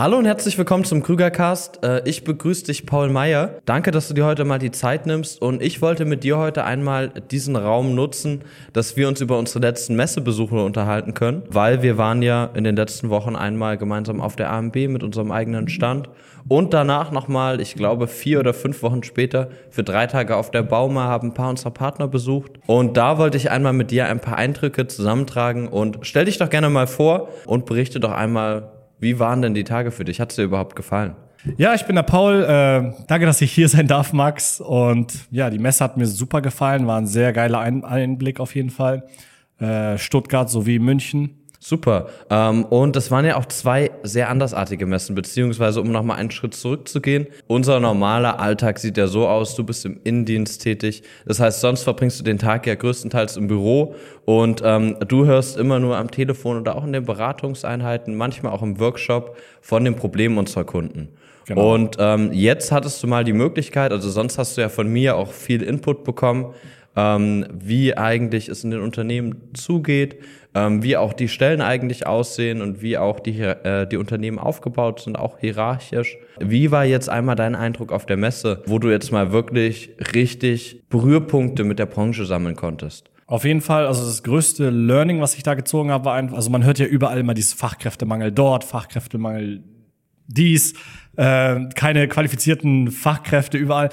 [0.00, 1.84] Hallo und herzlich willkommen zum Krügercast.
[1.84, 3.60] Äh, ich begrüße dich, Paul Meyer.
[3.66, 6.64] Danke, dass du dir heute mal die Zeit nimmst und ich wollte mit dir heute
[6.64, 8.40] einmal diesen Raum nutzen,
[8.72, 12.76] dass wir uns über unsere letzten Messebesuche unterhalten können, weil wir waren ja in den
[12.76, 16.08] letzten Wochen einmal gemeinsam auf der AMB mit unserem eigenen Stand
[16.48, 20.62] und danach nochmal, ich glaube vier oder fünf Wochen später, für drei Tage auf der
[20.62, 24.20] Bauma haben ein paar unserer Partner besucht und da wollte ich einmal mit dir ein
[24.20, 29.18] paar Eindrücke zusammentragen und stell dich doch gerne mal vor und berichte doch einmal, wie
[29.18, 30.20] waren denn die Tage für dich?
[30.20, 31.16] Hat es dir überhaupt gefallen?
[31.56, 32.42] Ja, ich bin der Paul.
[32.42, 34.60] Äh, danke, dass ich hier sein darf, Max.
[34.60, 36.86] Und ja, die Messe hat mir super gefallen.
[36.86, 39.04] War ein sehr geiler ein Einblick auf jeden Fall.
[39.58, 41.39] Äh, Stuttgart sowie München.
[41.62, 42.08] Super.
[42.30, 46.54] Ähm, und das waren ja auch zwei sehr andersartige Messen, beziehungsweise um nochmal einen Schritt
[46.54, 47.26] zurückzugehen.
[47.48, 51.02] Unser normaler Alltag sieht ja so aus, du bist im Innendienst tätig.
[51.26, 55.58] Das heißt, sonst verbringst du den Tag ja größtenteils im Büro und ähm, du hörst
[55.58, 59.96] immer nur am Telefon oder auch in den Beratungseinheiten, manchmal auch im Workshop von den
[59.96, 61.10] Problemen unserer Kunden.
[61.46, 61.74] Genau.
[61.74, 65.16] Und ähm, jetzt hattest du mal die Möglichkeit, also sonst hast du ja von mir
[65.16, 66.54] auch viel Input bekommen,
[66.96, 70.16] ähm, wie eigentlich es in den Unternehmen zugeht,
[70.54, 75.00] ähm, wie auch die Stellen eigentlich aussehen und wie auch die, äh, die Unternehmen aufgebaut
[75.00, 76.18] sind, auch hierarchisch.
[76.40, 80.82] Wie war jetzt einmal dein Eindruck auf der Messe, wo du jetzt mal wirklich richtig
[80.88, 83.10] Berührpunkte mit der Branche sammeln konntest?
[83.26, 86.50] Auf jeden Fall, also das größte Learning, was ich da gezogen habe, war einfach, also
[86.50, 89.62] man hört ja überall immer dieses Fachkräftemangel dort, Fachkräftemangel
[90.26, 90.74] dies,
[91.16, 93.90] äh, keine qualifizierten Fachkräfte überall.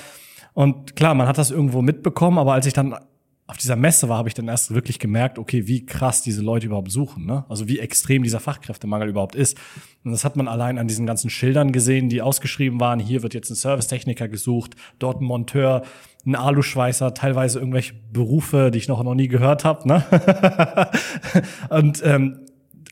[0.57, 2.95] Und klar, man hat das irgendwo mitbekommen, aber als ich dann
[3.45, 6.65] auf dieser Messe war, habe ich dann erst wirklich gemerkt, okay, wie krass diese Leute
[6.65, 7.45] überhaupt suchen, ne?
[7.47, 9.55] Also wie extrem dieser Fachkräftemangel überhaupt ist.
[10.03, 12.99] Und das hat man allein an diesen ganzen Schildern gesehen, die ausgeschrieben waren.
[12.99, 15.83] Hier wird jetzt ein Servicetechniker gesucht, dort ein Monteur,
[16.25, 19.87] ein Aluschweißer, teilweise irgendwelche Berufe, die ich noch, noch nie gehört habe.
[19.87, 20.03] Ne?
[21.69, 22.39] und ähm,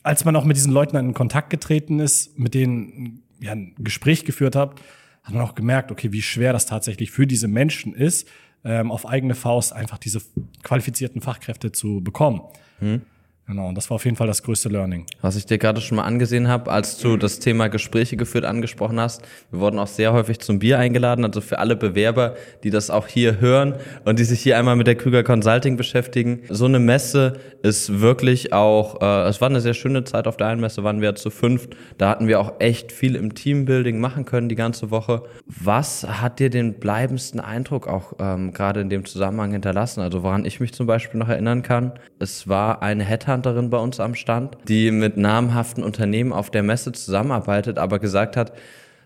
[0.04, 4.24] als man auch mit diesen Leuten in Kontakt getreten ist, mit denen ja, ein Gespräch
[4.24, 4.80] geführt hat,
[5.26, 8.28] hat man auch gemerkt, okay, wie schwer das tatsächlich für diese Menschen ist,
[8.64, 10.22] ähm, auf eigene Faust einfach diese
[10.62, 12.42] qualifizierten Fachkräfte zu bekommen.
[12.78, 13.02] Hm.
[13.48, 15.06] Genau, und das war auf jeden Fall das größte Learning.
[15.20, 18.98] Was ich dir gerade schon mal angesehen habe, als du das Thema Gespräche geführt angesprochen
[18.98, 22.34] hast, wir wurden auch sehr häufig zum Bier eingeladen, also für alle Bewerber,
[22.64, 26.42] die das auch hier hören und die sich hier einmal mit der Krüger Consulting beschäftigen.
[26.48, 30.48] So eine Messe ist wirklich auch, äh, es war eine sehr schöne Zeit auf der
[30.48, 31.76] einen Messe, waren wir zu fünft.
[31.98, 35.22] Da hatten wir auch echt viel im Teambuilding machen können die ganze Woche.
[35.46, 40.00] Was hat dir den bleibendsten Eindruck auch ähm, gerade in dem Zusammenhang hinterlassen?
[40.00, 43.78] Also woran ich mich zum Beispiel noch erinnern kann, es war eine Headhunter Headhunterin bei
[43.78, 48.52] uns am Stand, die mit namhaften Unternehmen auf der Messe zusammenarbeitet, aber gesagt hat,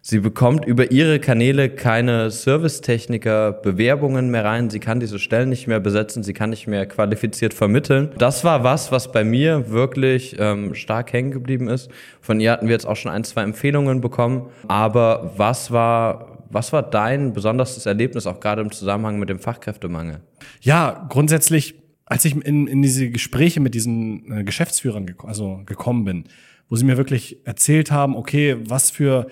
[0.02, 4.70] Sie bekommt über ihre Kanäle keine Servicetechniker Bewerbungen mehr rein.
[4.70, 6.22] Sie kann diese Stellen nicht mehr besetzen.
[6.22, 8.10] Sie kann nicht mehr qualifiziert vermitteln.
[8.16, 11.90] Das war was, was bei mir wirklich ähm, stark hängen geblieben ist.
[12.22, 14.48] Von ihr hatten wir jetzt auch schon ein, zwei Empfehlungen bekommen.
[14.68, 20.20] Aber was war, was war dein besonderes Erlebnis auch gerade im Zusammenhang mit dem Fachkräftemangel?
[20.62, 21.79] Ja, grundsätzlich
[22.10, 26.24] als ich in, in diese Gespräche mit diesen äh, Geschäftsführern geko also gekommen bin,
[26.68, 29.28] wo sie mir wirklich erzählt haben, okay, was für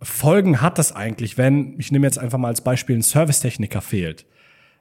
[0.00, 4.24] Folgen hat das eigentlich, wenn, ich nehme jetzt einfach mal als Beispiel, ein Servicetechniker fehlt.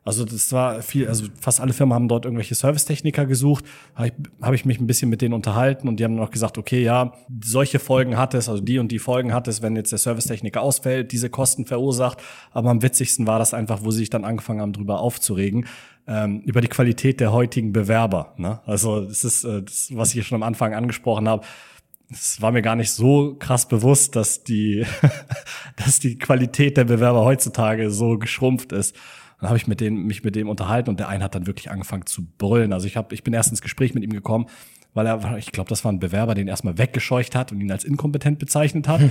[0.05, 3.65] Also das war viel, also fast alle Firmen haben dort irgendwelche Servicetechniker gesucht.
[3.95, 6.31] Habe ich, hab ich mich ein bisschen mit denen unterhalten und die haben dann auch
[6.31, 9.75] gesagt, okay, ja, solche Folgen hat es, also die und die Folgen hat es, wenn
[9.75, 12.19] jetzt der Servicetechniker ausfällt, diese Kosten verursacht.
[12.51, 15.65] Aber am witzigsten war das einfach, wo sie sich dann angefangen haben, drüber aufzuregen
[16.07, 18.33] ähm, über die Qualität der heutigen Bewerber.
[18.37, 18.59] Ne?
[18.65, 21.43] Also das ist äh, das, was ich schon am Anfang angesprochen habe.
[22.11, 24.85] Es war mir gar nicht so krass bewusst, dass die,
[25.77, 28.95] dass die Qualität der Bewerber heutzutage so geschrumpft ist.
[29.39, 31.71] Dann habe ich mit denen, mich mit dem unterhalten und der eine hat dann wirklich
[31.71, 32.73] angefangen zu brüllen.
[32.73, 34.47] Also ich, hab, ich bin erst ins Gespräch mit ihm gekommen
[34.95, 37.83] weil er, ich glaube, das war ein Bewerber, den erstmal weggescheucht hat und ihn als
[37.83, 39.01] inkompetent bezeichnet hat,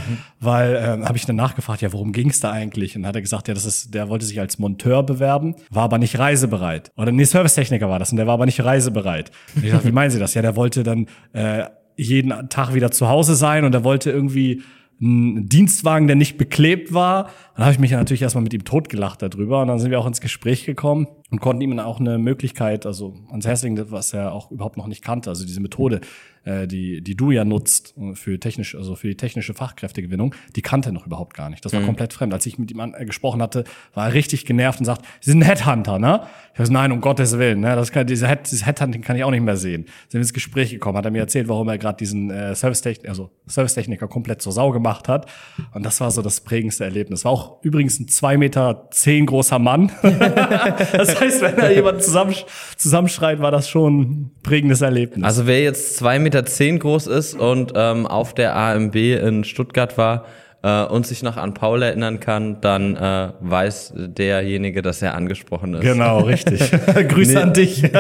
[0.41, 2.97] weil ähm, habe ich dann nachgefragt, ja, worum ging es da eigentlich?
[2.97, 5.85] Und dann hat er gesagt, ja, das ist, der wollte sich als Monteur bewerben, war
[5.85, 6.91] aber nicht reisebereit.
[6.97, 9.31] Oder nee, Servicetechniker war das und der war aber nicht reisebereit.
[9.55, 10.33] Und ich dachte, wie meinen Sie das?
[10.35, 14.63] Ja, der wollte dann äh, jeden Tag wieder zu Hause sein und er wollte irgendwie
[15.01, 17.31] einen Dienstwagen, der nicht beklebt war.
[17.55, 20.07] Dann habe ich mich natürlich erstmal mit ihm totgelacht darüber und dann sind wir auch
[20.07, 24.33] ins Gespräch gekommen und konnten ihm auch eine Möglichkeit, also ans Herz legen, was er
[24.33, 26.01] auch überhaupt noch nicht kannte, also diese Methode,
[26.45, 30.91] äh, die, die du ja nutzt für technisch, also für die technische Fachkräftegewinnung, die kannte
[30.91, 31.65] er noch überhaupt gar nicht.
[31.65, 31.87] Das war mhm.
[31.87, 32.35] komplett fremd.
[32.35, 35.43] Als ich mit ihm äh, gesprochen hatte, war er richtig genervt und sagt, Sie sind
[35.43, 36.27] ein Headhunter, ne?
[36.53, 37.75] Ich weiß, nein, um Gottes Willen, ne?
[37.75, 39.85] Das kann, diese Head, dieses Headhunting kann ich auch nicht mehr sehen.
[40.09, 43.09] Sind wir ins Gespräch gekommen, hat er mir erzählt, warum er gerade diesen äh, Servicetechniker,
[43.09, 45.31] also Servicetechniker komplett zur Sau gemacht hat.
[45.73, 47.25] Und das war so das prägendste Erlebnis.
[47.25, 49.91] War auch übrigens ein zwei Meter zehn großer Mann.
[50.03, 52.35] das Das heißt, wenn da jemand zusammen,
[52.77, 55.25] zusammenschreit, war das schon ein prägendes Erlebnis.
[55.25, 59.97] Also wer jetzt zwei Meter zehn groß ist und ähm, auf der AMB in Stuttgart
[59.97, 60.25] war,
[60.65, 65.75] äh, und sich noch an Paul erinnern kann, dann äh, weiß derjenige, dass er angesprochen
[65.75, 65.83] ist.
[65.83, 66.61] Genau, richtig.
[67.09, 67.85] Grüße an dich.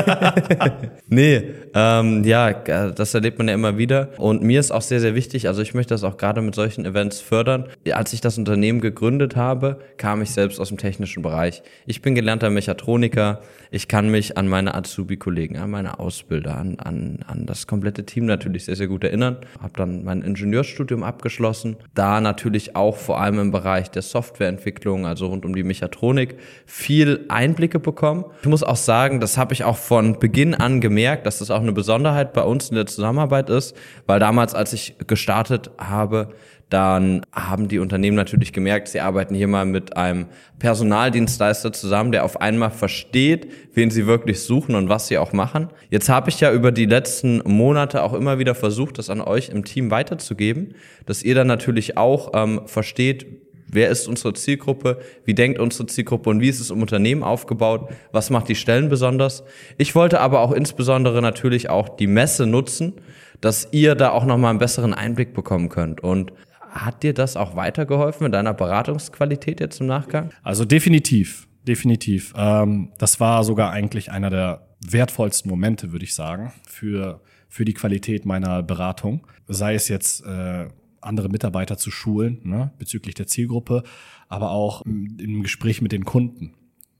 [1.06, 1.42] Nee,
[1.74, 4.08] ähm, ja, äh, das erlebt man ja immer wieder.
[4.16, 6.84] Und mir ist auch sehr, sehr wichtig, also ich möchte das auch gerade mit solchen
[6.84, 7.66] Events fördern.
[7.92, 11.62] Als ich das Unternehmen gegründet habe, kam ich selbst aus dem technischen Bereich.
[11.86, 13.42] Ich bin gelernter Mechatroniker.
[13.70, 18.24] Ich kann mich an meine Azubi-Kollegen, an meine Ausbilder, an, an, an das komplette Team
[18.24, 19.38] natürlich sehr, sehr gut erinnern.
[19.60, 21.76] Habe dann mein Ingenieurstudium abgeschlossen.
[21.94, 26.36] Da natürlich auch vor allem im Bereich der Softwareentwicklung, also rund um die Mechatronik,
[26.66, 28.24] viel Einblicke bekommen.
[28.42, 31.60] Ich muss auch sagen, das habe ich auch von Beginn an gemerkt, dass das auch
[31.60, 36.30] eine Besonderheit bei uns in der Zusammenarbeit ist, weil damals, als ich gestartet habe,
[36.70, 40.26] dann haben die Unternehmen natürlich gemerkt, sie arbeiten hier mal mit einem
[40.58, 45.68] Personaldienstleister zusammen, der auf einmal versteht, wen sie wirklich suchen und was sie auch machen.
[45.90, 49.50] Jetzt habe ich ja über die letzten Monate auch immer wieder versucht, das an euch
[49.50, 50.74] im Team weiterzugeben,
[51.06, 53.26] dass ihr dann natürlich auch ähm, versteht,
[53.74, 55.00] Wer ist unsere Zielgruppe?
[55.24, 57.90] Wie denkt unsere Zielgruppe und wie ist es im Unternehmen aufgebaut?
[58.12, 59.42] Was macht die Stellen besonders?
[59.78, 62.92] Ich wollte aber auch insbesondere natürlich auch die Messe nutzen,
[63.40, 66.04] dass ihr da auch nochmal einen besseren Einblick bekommen könnt.
[66.04, 66.32] Und
[66.74, 70.30] hat dir das auch weitergeholfen mit deiner Beratungsqualität jetzt im Nachgang?
[70.42, 72.32] Also definitiv, definitiv.
[72.36, 77.74] Ähm, das war sogar eigentlich einer der wertvollsten Momente, würde ich sagen, für, für die
[77.74, 79.26] Qualität meiner Beratung.
[79.46, 80.68] Sei es jetzt äh,
[81.00, 83.82] andere Mitarbeiter zu schulen ne, bezüglich der Zielgruppe,
[84.28, 86.54] aber auch im, im Gespräch mit den Kunden.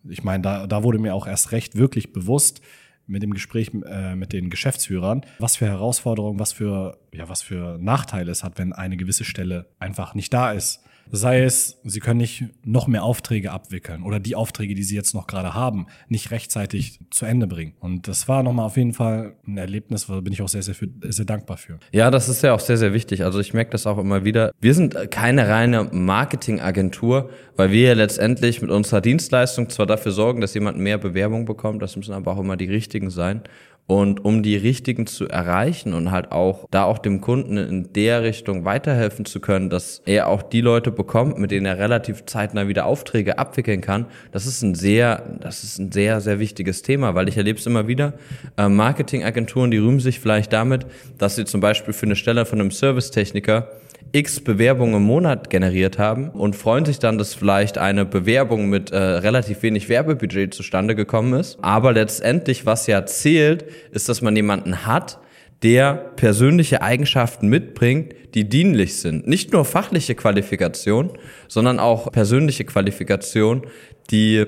[0.09, 2.61] Ich meine, da, da wurde mir auch erst recht wirklich bewusst
[3.07, 7.79] mit dem Gespräch äh, mit den Geschäftsführern, was für Herausforderungen, was für, ja, was für
[7.79, 10.83] Nachteile es hat, wenn eine gewisse Stelle einfach nicht da ist.
[11.11, 15.15] Sei es, sie können nicht noch mehr Aufträge abwickeln oder die Aufträge, die sie jetzt
[15.15, 17.75] noch gerade haben, nicht rechtzeitig zu Ende bringen.
[17.81, 20.75] Und das war nochmal auf jeden Fall ein Erlebnis, da bin ich auch sehr, sehr,
[20.75, 21.79] für, sehr dankbar für.
[21.93, 23.25] Ja, das ist ja auch sehr, sehr wichtig.
[23.25, 24.53] Also ich merke das auch immer wieder.
[24.61, 30.41] Wir sind keine reine Marketingagentur, weil wir ja letztendlich mit unserer Dienstleistung zwar dafür sorgen,
[30.41, 33.43] dass jemand mehr Bewerbung bekommt, das müssen aber auch immer die richtigen sein.
[33.87, 38.23] Und um die richtigen zu erreichen und halt auch da auch dem Kunden in der
[38.23, 42.67] Richtung weiterhelfen zu können, dass er auch die Leute bekommt, mit denen er relativ zeitnah
[42.67, 47.15] wieder Aufträge abwickeln kann, das ist ein sehr, das ist ein sehr, sehr wichtiges Thema,
[47.15, 48.15] weil ich erlebe es immer wieder.
[48.57, 50.87] Äh, Marketingagenturen, die rühmen sich vielleicht damit,
[51.19, 53.69] dass sie zum Beispiel für eine Stelle von einem Servicetechniker
[54.13, 58.91] x Bewerbungen im Monat generiert haben und freuen sich dann, dass vielleicht eine Bewerbung mit
[58.91, 61.59] äh, relativ wenig Werbebudget zustande gekommen ist.
[61.63, 65.19] Aber letztendlich, was ja zählt, ist, dass man jemanden hat,
[65.65, 69.27] der persönliche Eigenschaften mitbringt, die dienlich sind.
[69.27, 71.11] Nicht nur fachliche Qualifikation,
[71.49, 73.63] sondern auch persönliche Qualifikation,
[74.11, 74.45] die,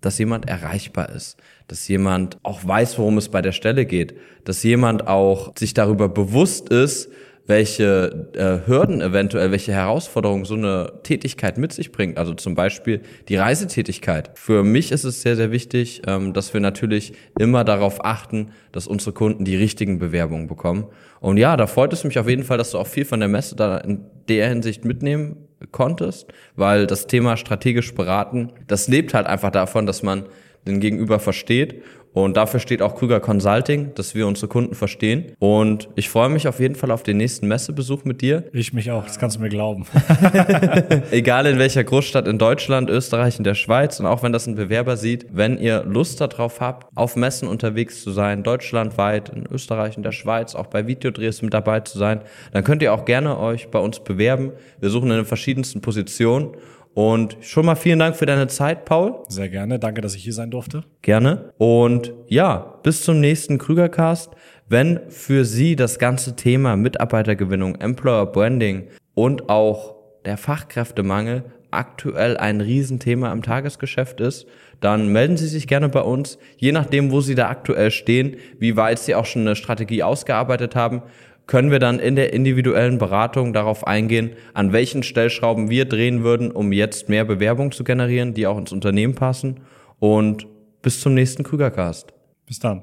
[0.00, 4.62] dass jemand erreichbar ist, dass jemand auch weiß, worum es bei der Stelle geht, dass
[4.62, 7.08] jemand auch sich darüber bewusst ist,
[7.46, 12.16] welche äh, Hürden eventuell, welche Herausforderungen so eine Tätigkeit mit sich bringt.
[12.16, 14.30] Also zum Beispiel die Reisetätigkeit.
[14.34, 18.86] Für mich ist es sehr, sehr wichtig, ähm, dass wir natürlich immer darauf achten, dass
[18.86, 20.86] unsere Kunden die richtigen Bewerbungen bekommen.
[21.20, 23.28] Und ja, da freut es mich auf jeden Fall, dass du auch viel von der
[23.28, 29.26] Messe da in der Hinsicht mitnehmen konntest, weil das Thema strategisch beraten, das lebt halt
[29.26, 30.26] einfach davon, dass man
[30.66, 35.32] den Gegenüber versteht und dafür steht auch Krüger Consulting, dass wir unsere Kunden verstehen.
[35.38, 38.44] Und ich freue mich auf jeden Fall auf den nächsten Messebesuch mit dir.
[38.52, 39.86] Ich mich auch, das kannst du mir glauben.
[41.10, 44.54] Egal in welcher Großstadt in Deutschland, Österreich, in der Schweiz und auch wenn das ein
[44.54, 49.96] Bewerber sieht, wenn ihr Lust darauf habt, auf Messen unterwegs zu sein, deutschlandweit, in Österreich,
[49.96, 52.20] in der Schweiz, auch bei Videodrehs mit dabei zu sein,
[52.52, 54.52] dann könnt ihr auch gerne euch bei uns bewerben.
[54.80, 56.56] Wir suchen in den verschiedensten Positionen.
[56.94, 59.22] Und schon mal vielen Dank für deine Zeit, Paul.
[59.28, 59.78] Sehr gerne.
[59.78, 60.84] Danke, dass ich hier sein durfte.
[61.00, 61.52] Gerne.
[61.58, 64.30] Und ja, bis zum nächsten Krügercast.
[64.68, 72.60] Wenn für Sie das ganze Thema Mitarbeitergewinnung, Employer Branding und auch der Fachkräftemangel aktuell ein
[72.60, 74.46] Riesenthema im Tagesgeschäft ist,
[74.80, 76.38] dann melden Sie sich gerne bei uns.
[76.56, 80.76] Je nachdem, wo Sie da aktuell stehen, wie weit Sie auch schon eine Strategie ausgearbeitet
[80.76, 81.02] haben,
[81.46, 86.50] können wir dann in der individuellen Beratung darauf eingehen, an welchen Stellschrauben wir drehen würden,
[86.50, 89.60] um jetzt mehr Bewerbung zu generieren, die auch ins Unternehmen passen.
[89.98, 90.46] Und
[90.82, 92.12] bis zum nächsten Krügercast.
[92.46, 92.82] Bis dann.